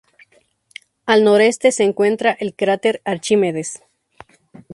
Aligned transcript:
Al 1.05 1.23
noroeste 1.23 1.71
se 1.71 1.83
encuentra 1.83 2.31
el 2.31 2.55
cráter 2.55 3.03
Archimedes. 3.05 3.83